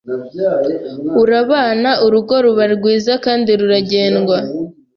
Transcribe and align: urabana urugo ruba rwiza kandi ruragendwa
urabana 1.21 1.91
urugo 2.05 2.35
ruba 2.45 2.63
rwiza 2.75 3.13
kandi 3.25 3.49
ruragendwa 3.59 4.37